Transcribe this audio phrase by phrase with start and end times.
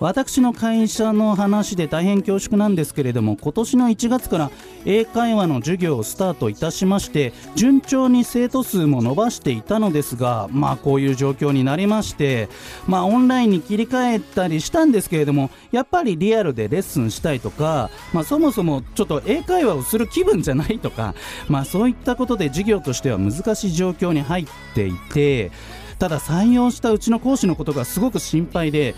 [0.00, 4.50] 私の会社の話で大変恐縮なんですけれども今年の1月から
[4.84, 12.48] 英会話の授業をスタートいたしまして順調に生徒数も伸ばしていたのですがまあこういう状況になりまして
[12.86, 21.14] まあオンラインに切り替えたりしたんですけれどもやっぱりリアルでレッスンしたいとか、まあ、そもそもちょっと英会話をする気分じゃないとか、
[21.48, 25.50] まあ、そういったことで授業としては難しい状況に入っていて
[25.98, 28.94] ただ採用したうちの講師のことがすごく心配で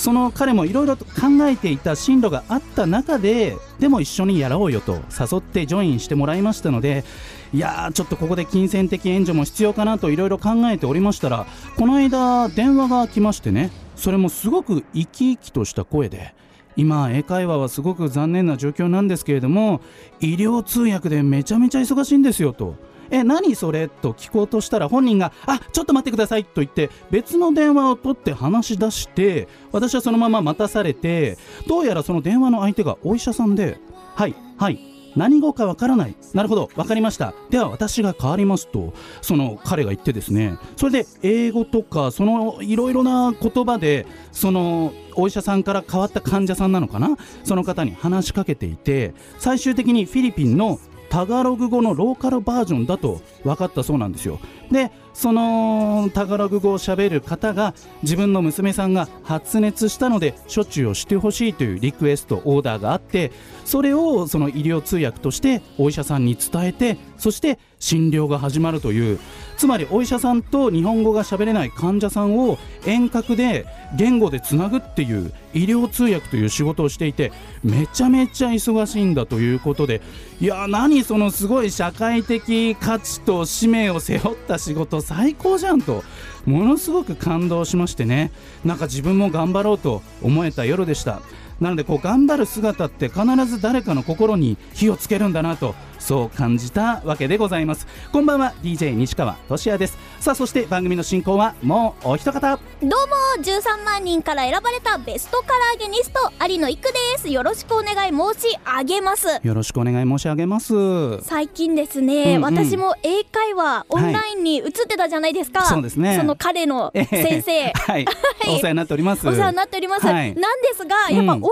[0.00, 1.12] その彼もいろいろと考
[1.42, 7.04] えていた進路があった中ででも一緒にやろうよと誘ってジョインしてもらいましたので
[7.52, 11.44] いやーちょっとここで金銭的援助も必要かなといろいろ考えておりましたら
[11.76, 16.34] この間電話が来ましてねそれもすごく生き生きとした声で
[16.76, 19.82] 今英会話はすごく残念な状況なんですけれども
[20.20, 22.74] 医療通訳でめちゃめちゃ忙しいんですよと。
[23.10, 23.88] え何それ？
[23.88, 33.78] と聞こうとしたら本人があちょっと待ってくださいと言って別の電話を取って話し出して私はそのまま待たされてどうやらその電話の相手がお医者さんで
[34.14, 34.78] はいはい
[35.16, 36.14] 何語かわからない。
[36.34, 37.34] なるほどわかりました。
[37.50, 47.16] では私が変わりますとその彼が言ってですねそれで英語とかそのいろいろな言葉でそのお医者さんから変わった患者さんなのかな？
[47.42, 50.78] その方に話しかけていて最終的にフィリピンの
[51.10, 54.40] タガログ語のローカルバージョンだと分かったそうなんですよ。
[54.70, 63.32] でそのタガログ語をしゃべる方が自分の娘さんが発熱したので処置をしてほしいというリクエストオーダーがあって
[63.64, 69.18] それをその医療通訳としてお医者さんに伝えてそして診療が始まるという
[69.56, 73.66] つまりお医者さんと日本語が喋れない患者さんを遠隔で
[73.96, 77.32] 言語でつなぐっていう医療通訳という仕事をしていて
[77.62, 80.00] めちゃめちゃ忙しいんだということで
[80.40, 86.02] いや何そのすごい社会的価値と使命を背負った仕事最高じゃんと
[86.46, 88.32] ものすごく感動しましてね。
[88.64, 91.20] なんか自分も頑張ろうと思えた夜でした。
[91.60, 97.86] なのでこう頑張る姿って必ず誰かの心に火をつけるんだなとそう感じたわけでございます。
[98.12, 98.52] こんばんは。
[98.62, 99.96] DJ 西川俊也です。
[100.18, 102.58] さあそして番組の進行はもうお一方。
[102.82, 107.28] どうも13万人から選ばれたベストカラーゲニスト有野育です。
[107.28, 109.26] よろしくお願い申し上げます。
[109.42, 111.20] よろしくお願い申し上げます。
[111.22, 112.56] 最近ですね、うんうん。
[112.56, 116.16] 私も英会話オンラインに移ってたじゃないですか、そうですね。
[116.16, 118.06] その彼の先生、はい、
[118.48, 119.28] お世話になっております。
[119.28, 120.34] お世話になっております、はい。
[120.34, 121.48] なんですがやっぱオンラ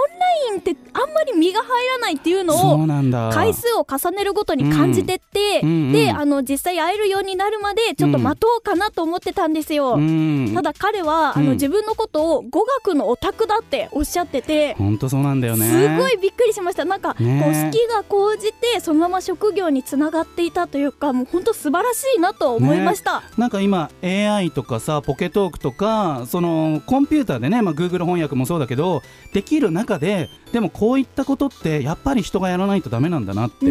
[0.53, 3.31] インってあんまり身が入らないっていうのそうをなんだ。
[3.33, 5.93] 回数を重ねるごとに感じてって、うんうんうん。
[5.93, 10.53] であの実際会えるようになるまでちょっと待とうかなと思ってたんですよ、うん。
[10.55, 11.47] ただ彼は、あうん。
[11.47, 15.67] の自分のことを語学のオタクだっておっしゃってて、本当そうなんだよね。
[15.67, 16.85] すごいびっくりしました。
[16.85, 33.67] なんか、ねこう好きが高じてそのまま職業につながっていたというかもう本当素晴らしいなと思いました、なんか今 AI とかさポケトークとかそのコンピューターでね、まあ、Google 翻訳もそうだけどできる中ででもこういったことってやっぱり人がやらないとダメなんだなって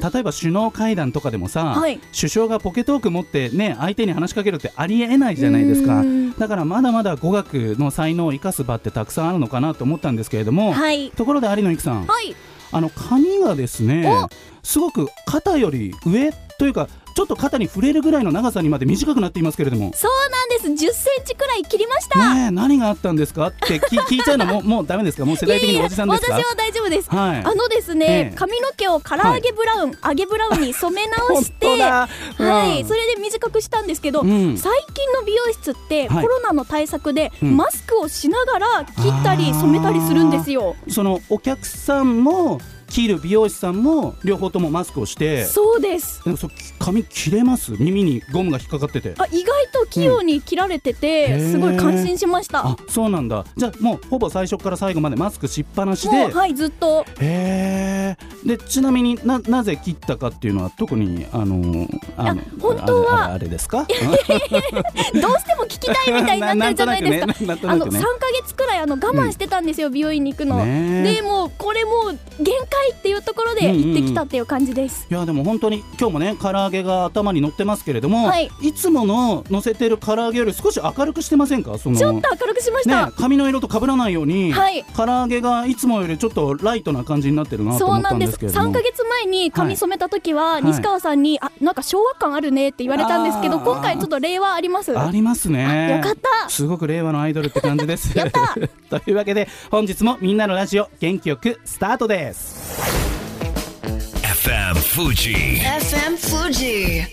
[0.00, 2.00] 例えば首脳会談とかでもさ、はい。
[2.18, 6.00] 首相がポケトーク持ってね相手に話しかけるってありえないじゃないですか。
[6.00, 6.32] うん。
[6.32, 11.10] だからまだまだ語学の才能を生かす場ってたくさんあるのかなと思ったんですけれども、はい。
[11.10, 12.34] ところで有野由紀さん、はい。
[12.72, 14.26] あの髪がですね
[14.64, 19.92] すごく肩より上というかちょっと肩に触れるぐらいの長さにまで短くなっていますけれども。
[19.94, 20.88] そうなんです。
[20.88, 25.24] 10センチくらい切りました、ねえ何があったんですかって聞 聞いちゃうのももうダメですか？
[25.24, 26.34] もう世代的におじさんですか？
[26.34, 27.38] 私は大丈夫です、はい。
[27.38, 28.36] あのですね、ええ。
[28.36, 34.56] 髪の毛を唐揚げブラウン、揚げブラウンに染め直して うんはい、それで短くしたんですけど、うん。
[34.58, 36.26] 最近の美容室ってコはい。
[36.26, 37.56] ロナの対策でうん。
[37.56, 40.74] マスクをしながら切ったり染めたりするんですよ。
[40.88, 42.60] そのお客さんも
[42.94, 45.46] 切る美容師さんも両方ともマスクをして。
[45.46, 46.22] そうです。
[46.22, 46.48] でもそ
[46.78, 47.72] 髪切れます？
[47.72, 49.14] 耳にゴムが引っかかってて。
[49.18, 51.50] あ意外と器用に切られてて、うん。
[51.50, 52.64] すごい感心しました。
[52.64, 53.44] あそうなんだ。
[53.56, 56.16] じゃあもうほぼ最初から最後までマスクしっぱなしで。
[56.16, 57.04] もうはいずっと。
[57.18, 63.88] へえでちなみにななぜ切ったかっていうのは特にあのあの本当はあれですか？
[63.90, 67.54] どうしても聞きたいみたいになってるじゃないですか。
[67.64, 68.00] あの3なくね。
[68.00, 68.06] ヶ
[68.44, 70.64] 月くらいあの我慢してたんですよ、美容院に行くの。
[70.64, 75.06] ねえでもうこれもう限界っていうところで行ってきたっていう感じです。
[75.10, 78.50] いやでも本当に今日もね唐揚げが頭に乗ってますけれども、はい。
[78.74, 81.78] つもの乗せてる唐揚げより少し明るくしてませんか？
[81.78, 83.06] そのちょっと明るくしました。
[83.06, 84.84] ね、髪の色と被らないように、はい。
[84.96, 88.34] 唐揚げがいつもよりちょっとライトな感じになってるなと思ったんそうなんでです。
[88.34, 90.64] すけれども3ヶ月前に髪染めた時は、い。
[90.64, 94.98] 西川さんに、あなんか昭和感あるねって言われたんですけど今回ちょっと令和あります。
[94.98, 95.96] ありますね。
[95.96, 96.50] よかった。
[96.50, 98.14] すごく令和のアイドルって感じです。
[98.90, 107.06] というわけで本日もみんなのラジオ元気よくスタートです FM Fuji FM Fuji.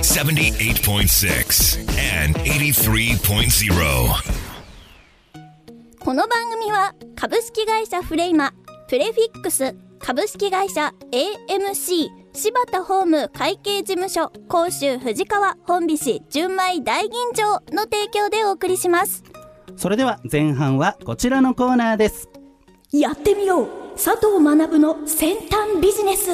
[0.00, 1.84] 78.6
[2.24, 3.68] and 83.0.
[6.00, 8.54] この番組は株式会社フレイマ
[8.88, 19.22] プレフィックス株式会社 AMC 柴田ホーム会計事務所甲州藤川本菱純米大吟醸の提供でお送りします
[19.76, 22.30] それでは前半はこちらのコーナーです
[22.92, 26.30] やってみよう佐藤学の先端ビジネス。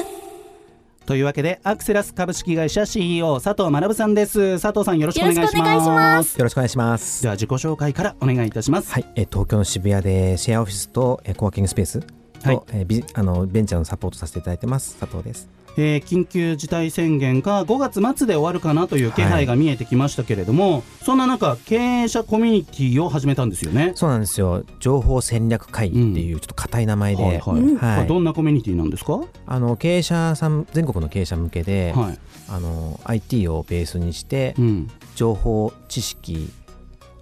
[1.07, 4.61] というわけでアクセラス株式会社 CEO 佐藤学さんです。
[4.61, 6.37] 佐藤さんよろしくお願いします。
[6.37, 7.23] よろしくお願いします。
[7.23, 8.91] では自己紹介からお願いいたします。
[8.91, 12.07] はい、えー東京の渋谷でシェアオフィスと、えーコワーキングスペースと、
[12.49, 12.61] はい。
[12.73, 14.95] えービあのベンチャーのサポートさせていただいてます。
[14.97, 15.49] 佐藤です。
[15.77, 23.91] えー緊急事態宣言が5月末で終わるかなという気配が見えてきましたけれども、そんな中経営者コミュニティを始めたんですよね。
[23.95, 24.63] そうなんですよ。
[24.79, 27.59] 情報戦略会議っていうちょっと硬い名前で、はいはい。
[27.59, 31.99] うんこれどんなコミュニティなんですか、はあの経営者さん全国の経営者向けで、い。
[32.47, 34.89] あの IT をベースにしてうん。
[35.15, 36.49] 情報知識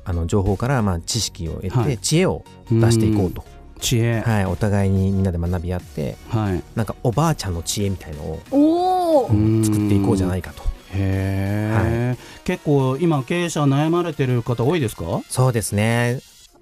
[0.06, 1.98] あの情報からまあ知識を得て、はい。
[1.98, 3.44] 知恵を出していこうと、
[3.84, 6.64] 知恵、はい、お互いにみんなで学び合ってはい。
[6.76, 9.28] なんかおばあちゃんの知恵みたいのを
[9.64, 10.64] 作っていこうじゃないかと。
[10.96, 16.20] へえ、結構今経営者悩まれてる方多いですかそうですね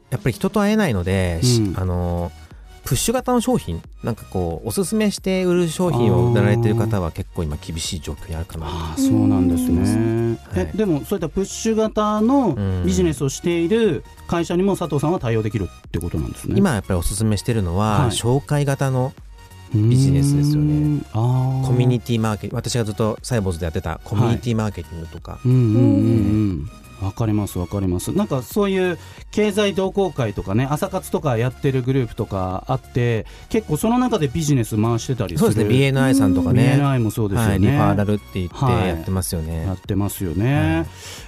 [0.10, 0.94] やっぱり人と会えない。
[0.94, 2.32] ので、しうんあの
[2.84, 8.96] プッシュ型の商品なんかこうおすすめして売る商品を売られてる方は結構今厳しい状況にあるかな。
[8.98, 12.86] そうなんですね、はいえでもそういったプッシュ型のうん。
[12.86, 16.56] ビジネスをしている会社にも佐藤さんは対応できるってことなんですね。
[16.58, 18.10] 今やっぱりおすすめしてるのは、はい。
[18.10, 19.14] 紹介型の
[19.74, 21.02] ビジネスですよね。
[21.14, 25.64] コミュニティマーケティング私がずっとサイボーズでやってたコミュニティマーケティングとか、うんうんうん。
[25.66, 25.80] う
[26.64, 26.72] ん
[27.02, 28.12] わかりますわかります。
[28.12, 28.98] なんかそういう
[29.32, 35.52] 経済同好会とかね朝活とかやってるグループとかあって結構その中でビジネス回してたりする。
[35.54, 35.92] そうですね。
[35.92, 38.88] BNI さんとかね、BNI もそうですよね、はい、リファーラルって言ってはい。
[38.88, 40.86] やってますよね、やってますよね、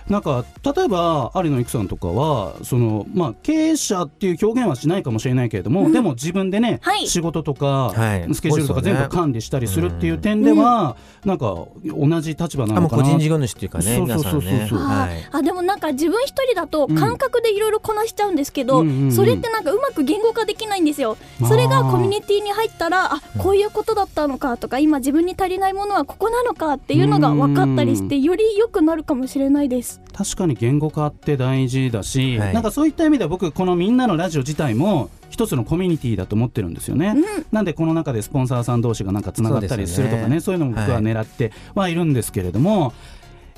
[0.10, 7.08] なんか例えば有野育さんとかはその、まあ、経営者っていう表現はしないかもしれないけれども、でも自分でね、はい。
[7.08, 8.34] 仕事とか、はい。
[8.34, 11.56] スケジュールとか全部管理したりするっていう点では、なんか
[11.86, 13.04] 同じ立場なのかな。
[13.04, 15.30] う個人事業主っていうかねそうそうそうそうね。
[15.32, 19.12] あでもなんか自分一人だと感覚でいろいろこなしちゃうんですけど、うんうんうん。
[19.12, 21.18] それってなんかうまく言語化できないんですよ。
[21.48, 30.02] それがコミュニティに入ったらあこういうことだったのかとか今自分に足りないものはここなのかっていうのが分かったりしてより良くなるかもしれないです。
[30.14, 32.54] 確かに言語化って大事だし、はい。
[32.54, 37.46] なんかそういった意味では僕このみんなのラジオ自体も一つのコミュニティだと思ってるんですよね、うん。
[37.52, 42.94] なんでこの中でスポンサーさん同士がなんかつながったりするとかねそういうのも僕は狙ってはいるんですけれども、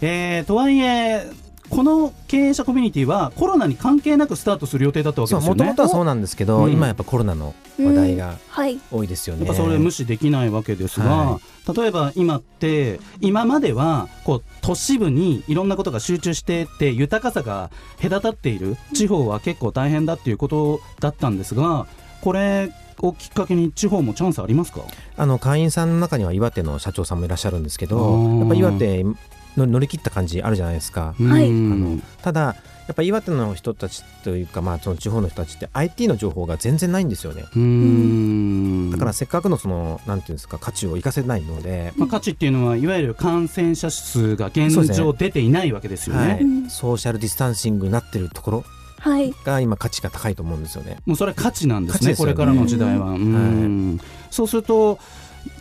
[0.02, 1.26] えーとはいえ
[1.70, 5.46] この経営者コミュニティはコロナに関係なくスタートする予定だったわけですよね。
[5.46, 6.72] そうもともとはそうなんですけど、うん。
[6.72, 9.46] 今やっぱコロナの話題がはい多いですよね。
[9.46, 11.40] やっぱそれ無視できないわけですが、は
[11.76, 21.88] 例えば今って今まではこう都市部にいろんなことが集中してって豊かさが隔たっている地方は結構大変だっていうことだったんですが
[22.22, 24.82] これをきっかけに地方もチャンスありますか？
[25.18, 28.40] あの会員さんの中には岩手の社長さんもいらっしゃるんですけあどー。
[28.40, 29.16] やっぱ岩手の
[29.58, 31.16] 乗り切った感じあるじゃないですか。
[31.20, 32.56] はいうんただ
[32.88, 37.46] やっぱ岩手の人たちというか、まあ、その地方の人たちって IT の情報が全然ないんですよね。
[37.56, 38.92] うん。
[38.92, 46.28] だからせっかくのそのなんていうんですか価値を生かせないので、まあ、価値っていうのはいわゆる感染者数が現状出ていないわけですよね。
[46.28, 46.42] はい。
[46.42, 46.70] うん。
[46.70, 48.64] ソーシャルディスタンシングになってるところ
[49.00, 49.34] はい。
[49.44, 50.98] が今価値が高いと思うんですよね。
[51.08, 52.16] もうそれは価値なんですねね。
[52.16, 54.00] これからの時代は、うん。
[54.30, 55.00] そうすると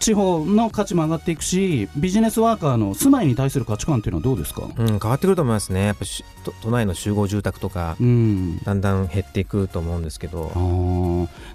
[0.00, 5.86] 地方の価値も上がっていくしビジネスワーカーの住まいに対する価値観っていうのはどうですか、うん、変わってくると思いますね。
[5.86, 8.58] やっぱし都都内の集合住宅とかうん。
[8.64, 10.50] だんだん減っていくと思うんですけど。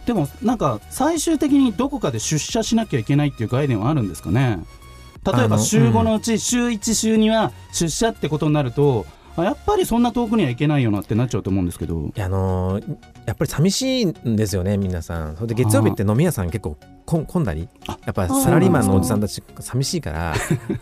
[0.06, 4.60] でもなんか最終的にどこかで出社しなきゃいけないっていう概念はあるんですかね？
[5.24, 9.06] 例えば週5のうち週1週2は出社ってことになると
[9.36, 12.12] あやっぱりそんな遠くには行けないよなってなっちゃうと思うんですけど。
[12.18, 15.36] あのーやっぱり寂しいんですよね皆さん。
[15.36, 16.78] それで月曜日って飲み屋さん結構
[17.10, 17.68] こん混んだり
[18.06, 20.36] やっぱサラリーマンのおじさんたち寂しいから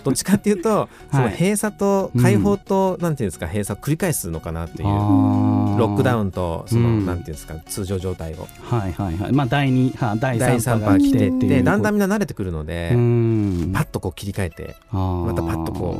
[0.03, 4.89] どっちかっていうと その閉鎖と開放と、なんていうんですか閉鎖を繰り返すのかなっていう。
[4.89, 7.05] ロックダウンとその、うん。
[7.05, 8.45] なんていうんですか通常状態を。
[8.61, 9.31] はいはいはい。
[9.31, 13.71] まあ第2波第第3 3波波が来てってだんだんみんな慣れてくるので、うん。
[13.73, 15.97] パッとこう切り替えてままたパッとこ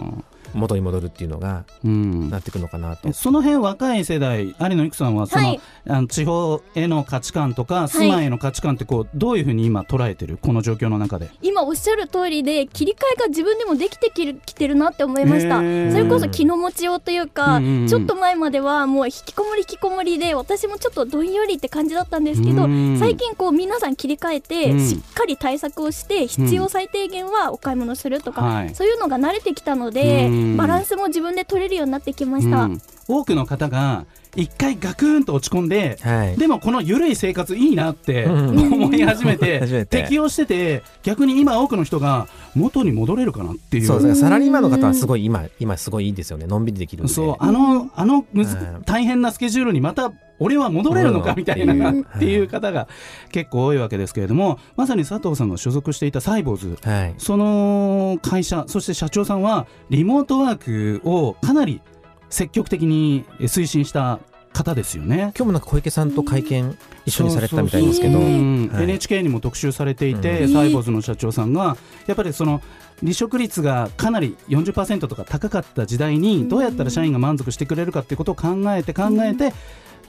[0.54, 2.30] 元に戻るっていうのがう、うん。
[2.30, 3.12] なってくるのかなと。
[3.14, 5.62] その辺若い世代有野育さんはその、はい。
[5.90, 10.38] あの地方への価値観とか住まいへの価値観ってこうどういうふうに今捉えてる？
[10.42, 11.30] この状況の中で。
[11.42, 15.58] 今おっしゃる通りで切り替えが自分でもできてきるきてるなって思いました。
[15.58, 17.88] それこそ気の持ちようというか、うんうんうん。
[17.88, 22.98] ちょっと前まではもう引きこもり引きこもりで私もちょっとどんよりって感じだったんですけど、うん。
[23.00, 24.88] 最近こう皆さん切り替えて、うん。
[24.88, 28.76] しっかり対策をして必要最低限はお買い物するとか、はい。
[28.76, 32.82] そういうのが慣れてきたので、うんバランスも自分で取れるようになってきました、うん。
[33.08, 34.06] 多くの方が
[34.38, 38.74] 一回ガクーンと落ち込んではい、でもこの緩い生活いいなってうん。
[38.74, 43.86] 思い始めて 適応してて逆に今多くの人が元に戻れるかなっていう。
[43.86, 44.16] そうです。
[44.16, 46.46] ねサラリーマンの方はすごい今今すごいいいですよね。
[46.46, 47.36] のんびりできるんでそう。
[47.40, 52.88] あのあのむずうん大変なスケジュールにまた俺は戻れるのかみたいなっていう方が
[53.32, 56.78] 結構多いわけですけれどもまさに佐藤さんが所属していたサイボーズ。
[56.84, 57.16] はい。
[57.18, 61.82] その会社そして社長さんはリモートワークをかなり
[62.30, 64.20] 積極的に推進した
[64.54, 65.18] 方ですよね。
[65.18, 68.20] 今日もなんか小池さんと会見一緒にされてたみたいですけど。
[68.20, 70.54] NHK にも特集されていて、うん。
[70.54, 72.62] サイボーズの社長さんがやっぱりその
[73.02, 79.54] 離職率がかなり40%とか高かった時代にどうやったら社員が満足してくれるかっていうことを考えて考えて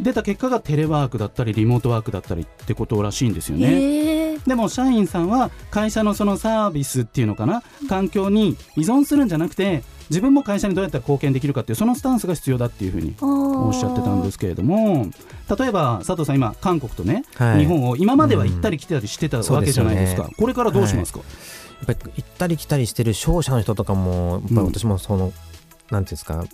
[0.00, 4.38] 出た結果がテレワークだったりリモートワークだったりってことらしいんですよね。
[4.46, 7.62] でも社員さんは会社のそのサービスっていうのかな？
[7.88, 15.08] 環境に依存するんじゃなくて自分も会社にどうやったら貢献できるかっていうそのスタンスが必要だっていうふうにおっしゃってたんですすけれども
[15.58, 17.60] 例えば佐藤さん今韓国とね、はい。
[17.60, 20.34] 日本を今までは行ったり来たりしてたわけじゃないですか、そうですよね。
[20.38, 21.24] これからどうしますか、や
[21.92, 25.32] っぱり行ったり来たりしてる商社の人とかもやっぱり私もその、
[25.90, 26.44] なんていうんですか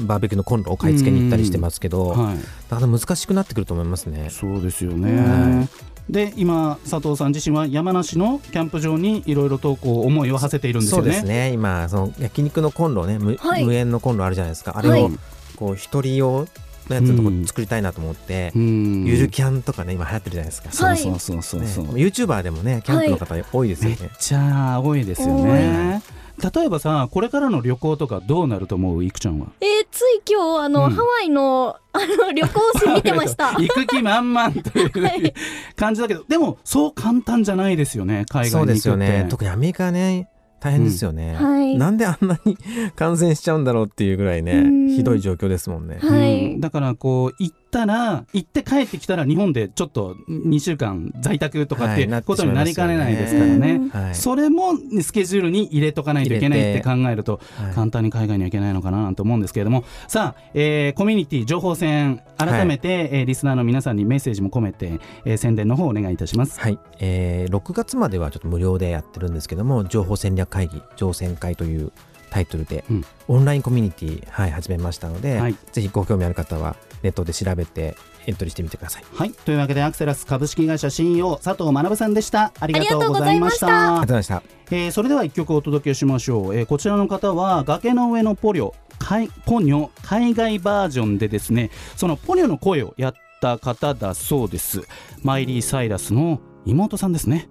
[0.00, 2.36] バーベキューのコンロを買い付けに行ったりしてますけど、はい、
[2.68, 4.28] だから難しくなってくると思いますね。
[4.30, 5.68] そうですよね、は
[6.08, 11.04] で今佐藤さん自身は山梨のキャンプ場にいろいろとこう思いを馳せているんですよね。
[11.04, 11.52] そうですね。
[11.52, 13.64] 今その焼肉のコンロね無,、はい。
[13.64, 14.76] 無煙のコンロあるじゃないですか。
[14.76, 15.10] あれをはい。
[15.56, 16.46] こう一人用
[16.88, 19.04] のやつのとこ作りたいなと思って、うん。
[19.04, 20.98] ゆるキャンとかね今流行ってるじゃないですか、はい。
[20.98, 26.02] そうそうそうそうそう、ね、YouTuber でもねキャンプの方多いですよめっね、ちゃ多いですよね
[26.42, 29.04] 例えばさこれからの旅行とかどうなると思う？
[29.04, 29.48] いくちゃんは。
[29.60, 30.90] えーつい今日あの、うん。
[30.92, 33.52] ハワイの あの旅行誌見てました。
[33.58, 35.34] 行く気満々という、はい。
[35.76, 39.22] 感じだけどでもそう簡単じゃないですよね海そうですよ外に行くって。
[39.24, 39.28] ね。
[39.30, 40.28] 特にアメリカはね
[40.60, 41.52] 大変ですよね、うん。
[41.54, 41.76] はい。
[41.78, 42.56] なんであんなに
[42.94, 44.88] 感染しちゃうんだろうっていうぐらいねうん。
[44.88, 46.52] ひどい状況ですもんね、はい。
[46.52, 46.60] うん。
[46.60, 53.78] だからこう行ったら行って帰ってきたら日本でちょっと2週間在宅とかってことになりかねないですからうね。
[53.78, 54.14] んはい。
[54.14, 57.74] それもスケジュールに入れとかないといけないって考えるとはい。
[57.74, 59.84] 簡単に海外には行けないのかなと思うんですけれども。
[60.08, 66.58] さあ、えーコミュニティ情報戦改めて、えーリスナーの皆さんにメッセージも込めて、えー宣伝の方お願いいたします。
[66.60, 71.92] はい、えー6月まではちょっと無料でやってるんですけども情報戦略会議情戦会という
[72.30, 73.04] タイトルで、うん。
[73.28, 75.56] オンラインコミュニティ、はい、始めましたので、はい。
[75.72, 79.04] ぜひご興味ある方はネットで調べてエントリーしてみてください。
[79.14, 79.32] はい。
[79.32, 82.52] というわけでアクセラス株式会社 CEO 佐藤学さんでした。
[82.60, 83.66] ありがとうございました。
[83.66, 84.42] ありがとうございました。
[84.70, 94.82] えーそれでは一曲お届けしましょう、えーこちらの方は崖の上のポリョ海ポニョ海外バージョンでですねそのポニョの声をやった方だそうです。
[95.22, 97.48] マイリー・サイラスの妹さんですね。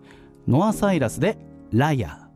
[0.48, 1.38] ノア・サイラスで
[1.72, 2.30] ライアー。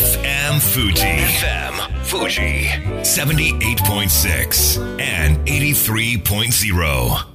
[0.00, 1.04] FM Fuji.
[1.04, 1.79] FM
[2.10, 2.66] Fuji.
[3.04, 7.26] 78.6 and 83.0.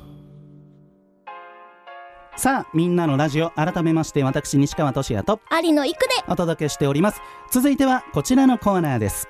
[2.36, 6.10] さあみんなのラジオ改めまして私西川俊也と有野育で。
[6.27, 7.22] お届けしております。
[7.53, 9.29] 続いてはこちらのコーナーです。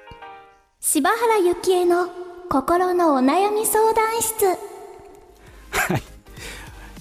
[0.80, 2.10] 柴原幸恵の
[2.50, 4.46] 心のお悩み相談室。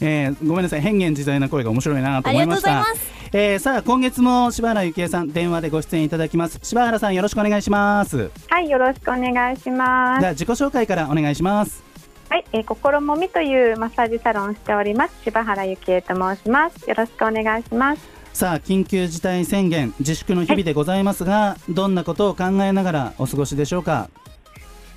[0.02, 0.82] えーごめんなさい。
[0.82, 2.82] 変幻自在な声が面白いなと思いました。
[2.82, 10.26] ありがとうございますえーさあ今月も柴原幸恵さん電話でご出演いただきます柴原さんよろしくお願いしますはい、よろしくお願いしますで。
[10.26, 11.82] は自己紹介からお願いします
[12.28, 15.14] はい、えー、心もみというマッサージサロンをしております。
[15.24, 16.88] 柴原幸恵と申します。
[16.88, 18.02] よろしくお願いします。
[18.32, 24.08] さあ緊急事態宣言自粛の日々でございますが、どんなことを考えながらお過ごしでしょうか？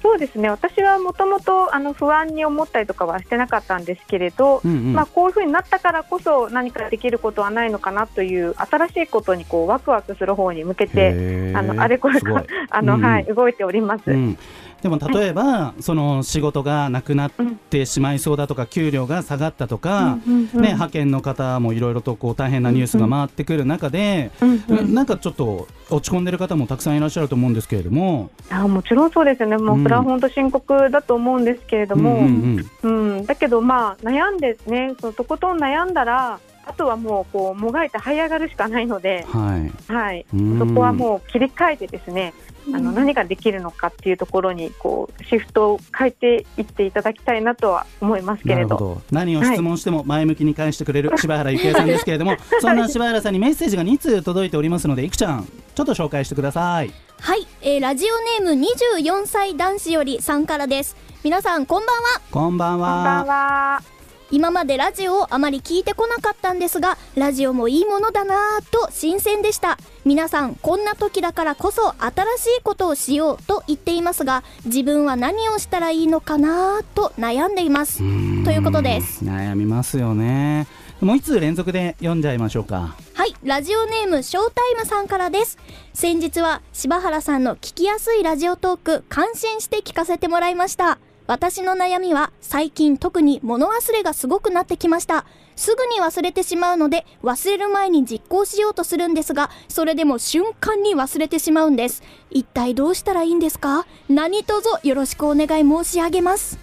[0.08, 0.50] そうですね。
[0.50, 4.94] 私はもともとあの不安に思ったりとかはしてなかったんですけれど、うんうん。
[4.94, 12.22] まあ、こういうふうになったからこそ何かできることはないのかなという新しいことにこうワクワクする方に向けてあのあれこれ
[12.70, 13.06] あの、うんうん。
[13.06, 14.04] はい、動いております。
[14.10, 14.38] うん、
[14.82, 17.32] でも例えば、その仕事がなくなっ
[17.70, 20.62] てしまいそうだとか、給料が下がったとか、うんうんうん。
[20.62, 24.94] ね、派遣の方もいろいろとこう大変なニュースが回ってくる中で、うんうん。
[24.94, 33.26] なんかちょっと落ち込んでる方もたくさんいらっしゃると思うんですけれども、あもちろんそうですよね、もうんうそれは本当深刻だと思うんですけれども、うんうんうん。
[33.26, 39.94] だけど、まあ、悩んでね、そのとことん悩んだら、あとはもうこうもがいて這い上がるしかないので、うんはい。
[39.94, 40.60] はい、うん。
[40.60, 42.34] そこはもう切り替えてですね、
[42.74, 48.62] あの何ができるのかっていうところにこうシフトを変えていっていただきたいなとは思いますけれど。
[48.62, 49.02] なるほど。
[49.12, 56.92] 何を質問しても前向きに返してくれる柴原幸恵さんですけれども、そんな柴原さんにメッセージが2通届いておりますのでいくちゃんちょっと紹介してください。
[57.20, 60.98] はい、えーラジオネーム24歳男子よりさんからです。
[61.24, 62.22] 皆さんこんばんは。
[62.32, 63.34] こんばんこんばんは。
[63.78, 63.84] は。
[64.32, 69.78] 今までラジオをあまり聞いてこなかったんですがラジオもいいものだなぁと新鮮でした。
[70.04, 78.00] 皆さんこんな時だからこそ新しいことをしようと言っていますが自分は何をしたらいいのかなぁと悩んでいます。
[78.00, 78.04] と
[78.50, 79.24] いうことです。
[79.24, 80.66] 悩みますよね
[81.02, 82.96] もう1通連続で読んじゃいましょうか。
[83.14, 85.58] はいラジオネームショータイムさんからです。
[85.94, 90.98] 先日は柴原さんの聞きやすいラジオトーク感心して聞かせてもらいました。
[91.28, 95.26] 私の悩みは最近特に物忘れがすごくなってきました。
[95.56, 102.02] すぐに忘れてしまうので忘れる前に実行しようとするんですがそれでも瞬間に忘れてしまうんです。
[102.32, 103.86] 一体どうしたらいいんですか？
[104.10, 106.58] 何卒よろしくお願い申し上げます。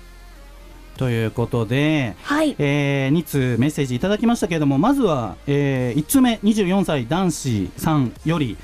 [0.97, 2.55] ということで、はい。
[2.59, 8.57] え2通メッセージいただきましたけれどもまずは、え1通目24歳男子さんより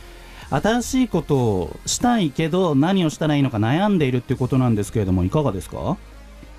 [0.51, 5.97] 新しいことをしたいけど何をしたらいいのか悩んでいるっていうことなんですけれどもいかがですか、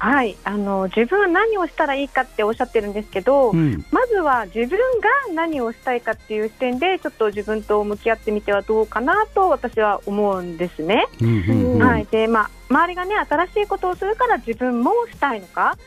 [0.01, 4.77] はい、あの自分は何をしたらいいかっておっしゃってるんですけど、うんまずは自分が
[5.35, 11.05] 何をしたいかっていう視点でちょっと自分と向き合ってみてはどうかなと私は思うんですね。
[11.79, 15.77] はい、でまあ周りがね新しいことをするから自分もしたいのか。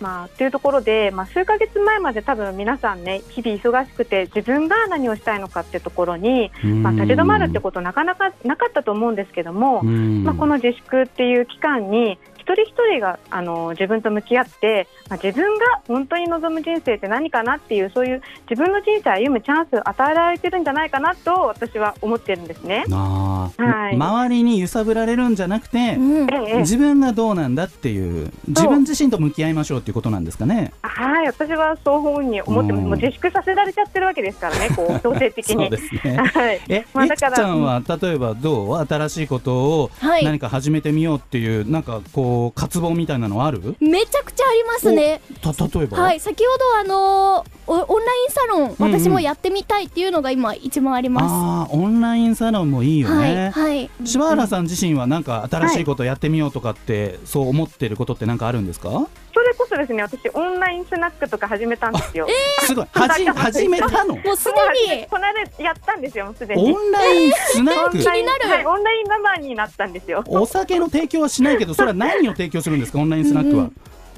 [0.00, 6.50] まあ、というところで、まあ、数ヶ月前まで多分皆さんね日々忙しくて自分が何をしたいのかっていうところに、
[6.82, 22.84] まあ、立ち止まるってことなかなかなかったと思うんですけども、うんまあ、この自粛っていう期間に一人一人があの自分と向き合って、まあ、自分が本当に望む人生って何かなっていうそういう自分の人生を歩むチャンスを与えられてるんじゃないかなと私は思ってるんですね。
[22.88, 30.72] はい周りに揺さぶられるんじゃなくて、うんええ自分がどうなんだっていう自分自身と向き合いましょうっていうことなんですかね。
[30.82, 32.82] はい、私はそういうふうに思ってます。
[32.82, 35.54] うんもう自粛させられちゃってるわけですからね、こう 強制的に。
[35.54, 36.16] そうですね。
[36.16, 36.60] はい。
[36.68, 38.86] え、まあだからゃんは例えばどう？
[38.86, 43.76] 新しいことをはい何か始めてみようっていう、なんかこう渇望みたいなのはある？
[43.80, 45.98] めちゃくちゃありますねた例えば？
[45.98, 53.10] はい、先ほどあのーおオンラインサロン、うんうん私もやってみたいっていうのが今一番ありまああ、オンラインサロンもいいす。
[53.10, 53.50] よはいね。
[53.50, 53.90] はい。
[54.04, 59.06] 柴原さん自身はなんか新しいことやってみようとかって、そう思ってることってなんかあるんですか？
[59.34, 62.28] それこそですね、私オンラインスナックとか始めたんですよ。
[62.60, 62.86] すごい。
[62.92, 64.14] はじ始めたの？
[64.16, 66.72] もうすでにこの間やったんですよ、もうすでに。
[66.72, 67.98] オンラインスナック？
[67.98, 70.22] オンライン気になるはい、オンラインママになったんですよ。
[70.28, 73.70] お酒の提供はしないけど、それは何を提供するんですか、オンラインスナックは。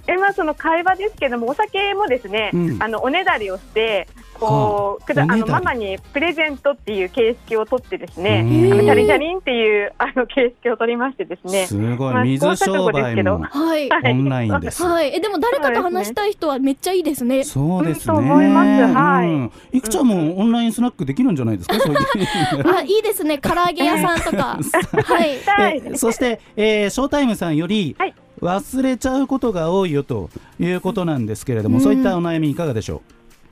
[0.07, 4.07] えまあその会話ですけどもお酒もですね、うんあのおねだりをして
[4.38, 11.66] こう、あのママにプレゼントっていう形式を取ってですね、うんあのチャリチャリンっていうあの形式を取りましてですね。
[11.66, 13.88] すごまあい、水商売もはい。
[13.88, 14.83] はいオンラインです。
[14.83, 15.14] はい。
[15.14, 17.44] え、でも誰かと話したい人はめっちゃいいですね。
[17.44, 18.14] そうですね。
[18.16, 22.77] うんと思いますはいうんいくちゃんもオンラインスナックできるんじゃないですか、 そういう。
[22.77, 23.38] あ、いいですね。
[23.38, 24.59] 唐揚げ屋さんとか。
[25.03, 25.38] はい。
[25.46, 30.29] はいえそして、えー、ショータイムさんより、はい忘れちゃうことが多いよと
[30.61, 33.01] いうことなんですけれども、うんそういったお悩みいかがでしょ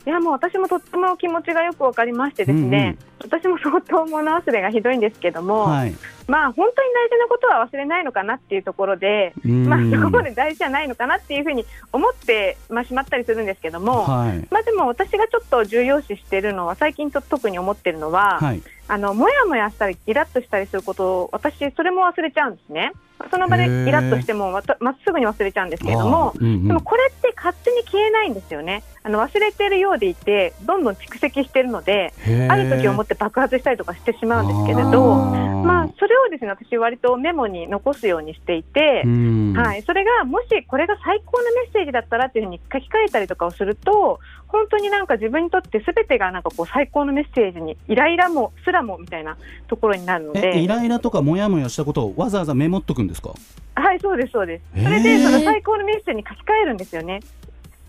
[0.07, 5.43] いやもう私もとっても気持ちがよくわかりましてですね、私も相当物忘れがひどいんですけどう。
[5.43, 5.95] も、はい。
[6.27, 14.47] まあ本当に大事なことは忘れないのかなっていうところで、うんまあそこまで大事じゃないのかなっていうふうに思ってまあしまったりするんですけども、はい。
[14.51, 18.63] まあでも私がちょっと重要視しているのは最近と特に思ってるのは、はい。
[18.87, 22.93] あのもやもやしたりイラッとしたりすることを私それも忘れちゃうんですね。
[23.31, 24.63] その場でイラッとしてもまっ
[25.05, 26.69] すぐに忘れちゃうんですけれどもうんうん。
[26.69, 28.83] でもこれって勝手に消えないんですよね。
[29.03, 32.13] あの忘れてるようでいてどんどん蓄積してるので、
[32.49, 35.63] ある時をもって爆発したりとかしてしまうんですけれあど、ー。
[35.63, 39.53] まあそれをですね私割とメモに残すようにしていて、うん。
[39.57, 44.21] はい、それがもしこれが最高のメッセージだったらっていうふうに書き換えたりとかをすると
[44.55, 49.37] 本当になんか自分にとってすべてがなんかこう最高のメッセージにイライラもすらもみたいな
[49.67, 50.53] ところになるので。
[50.55, 53.35] えイライラとかモヤモヤしたことをわざわざメモっとくんですか？
[53.75, 54.63] はいそうですそうです。
[54.77, 57.21] えーそれでその最高のメッセージに書き換えるんですよね。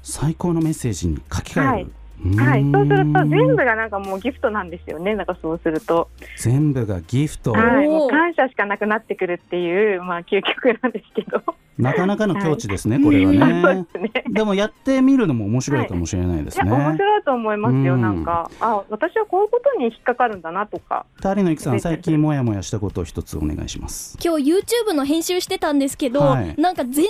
[0.02, 5.16] 最高のメッセージに書き換える、はい、うはい、そうすると全部がなんかもうギフトなんですよね。
[5.16, 7.52] なんかそうすると、全部がギフト。
[7.52, 11.44] はい、もう感謝しかなくなってくるっていうまあ究極なんですけど
[11.78, 13.86] なかなかの境地ですね、これはね。
[13.94, 14.24] ですね。
[14.30, 18.24] でもやってみるのも面白いかもしれないですね、いや面白いと思いますよ、うんなん。
[18.24, 21.06] かあ私はこういうことに引っかかるんだなとか。
[21.16, 24.18] 二人のいくさん最近モヤモヤしたことを一つお願いします。
[24.24, 26.56] 今日 YouTube の編集してたんですけど、はい。
[26.58, 27.06] なんか全然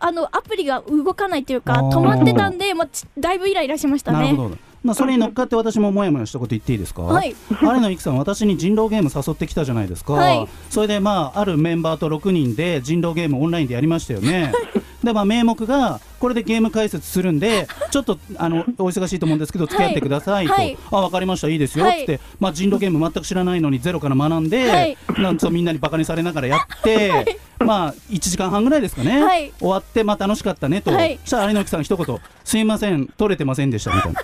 [0.00, 4.18] あのアプリが動かないというか止まってたんで、まあ、ちだいぶイライラしましたね。
[4.18, 7.02] なるほどまあそれに乗っかって私もモヤモヤしたこと言っていいですか？
[7.02, 7.34] はい。
[7.60, 10.48] 有野いくさん私に人狼ゲーム誘ってきたじゃないですか、はい。
[10.70, 14.52] それでまああるメンバーと6人で人狼ゲームオンラインでやりましたよね。
[15.02, 20.76] でまあ名目がこれでゲーム解説するんで ちょっとあのお忙しいと思うんですけど付き合ってくださいと、はい。
[20.90, 21.48] あ分かりました。
[21.48, 21.84] いいですよ。
[21.84, 22.00] っはい。
[22.00, 24.96] つって、まあ、人狼ゲーム全く知らないのにゼロから学んで、はい。
[25.18, 29.52] なんとみんなにバカにされながらやって、 まあ1時間半ぐらいですかね、はい。
[29.58, 31.18] 終わってまあ楽しかったねと、はい。
[31.22, 34.20] そしたら有野いくさん一言すいません取れてませんでしたみたいな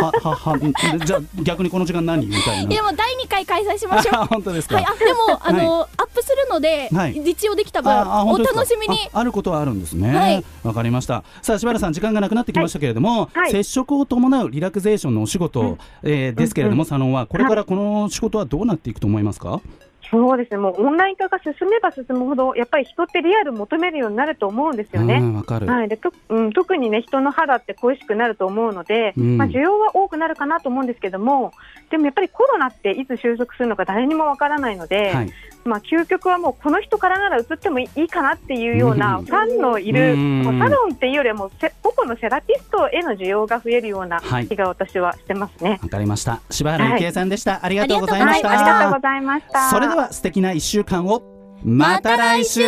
[0.00, 0.72] はははん
[1.04, 2.68] じゃあ逆にこの時間何みたいな。
[2.68, 4.14] でも第2回開催しましょう。
[4.16, 7.14] あ 本当ですか、はい、あでもあの、アップするので、はい。
[7.22, 9.08] 実用できた分ああお楽しみに。
[9.12, 10.14] ああることはあるんですね。
[10.14, 10.44] はい。
[10.62, 11.24] わ、かりました。
[11.42, 13.50] さあ柴原さん時間がなくなってきましたけれども、はい。
[13.50, 19.60] 接触を伴うリラクゼーションのお仕事、えーですけれども、佐野はこれからこの仕事はどうなっていくと思いますか、
[20.10, 20.58] そうですね。
[20.58, 25.16] もうオンライン化が進めば進むほどやっぱり人ってリアル求めるようになると思うんですよね。
[25.16, 29.36] うんわかる、はい、でとうん、特にね人の肌って恋しくなると思うので、うん。
[29.36, 31.52] まあ、需要は多くなるかなと思うんですけども
[31.90, 35.32] でもやっぱりコロナっていつ収束するのか誰にもわからないので、はい。
[35.64, 39.24] まあ、究極はもうこの人からなら移ってもいいかなっていうようなうん。
[39.24, 40.14] ファンのいる、
[40.60, 44.46] サロンっていうよりはもうせ個々のセラピストへの需要が増えるようなはい。
[44.46, 45.80] 気が私はしてますね。
[45.82, 46.40] わかりました。
[46.50, 49.70] 柴原幸恵さんでした、ありがとうございはい、ました、ありがとうございました。
[49.96, 51.22] は素敵な一週間を。
[51.64, 52.60] また来週。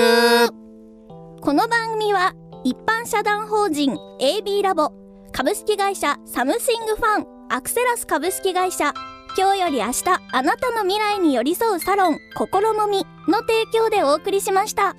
[1.40, 2.32] この番組は
[2.64, 4.92] 一般社団法人 AB ラボ。
[5.30, 7.26] 株式会社サムシングファン。
[7.50, 8.94] アクセラス株式会社。
[9.36, 14.96] 今日より明日あなたの未来に寄り添うサロン心もみの提供でお送りしました。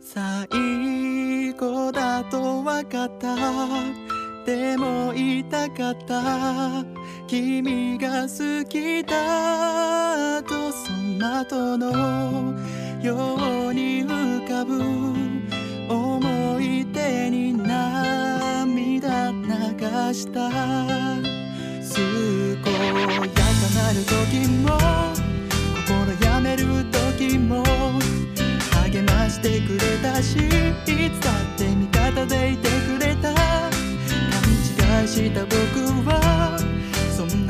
[0.00, 3.34] 最後だと分かった。
[4.44, 6.84] でも言いたかった
[7.32, 12.52] 君が好きだとその後の
[13.00, 14.78] ように浮かぶ
[15.88, 19.48] 思い出に涙流
[20.12, 22.04] した健
[22.52, 23.00] やか
[23.76, 24.76] なる時も
[25.88, 26.84] 心やめる
[27.16, 27.64] 時も
[28.84, 30.38] 励ましてくれたしい
[31.10, 33.40] つだって味方でいてくれた勘
[35.00, 35.61] 違いした僕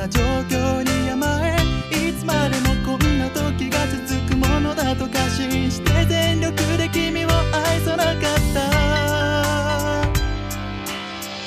[0.02, 1.54] な状況に甘え
[2.08, 8.14] いつまでもこんな時が続くものだと過信して全力で君を愛さなかっ
[8.52, 8.68] た。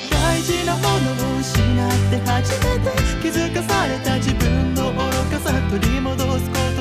[0.08, 2.90] 大事なものを失って初めて
[3.20, 6.75] 気づかされた自分の愚かさ取り戻すこと。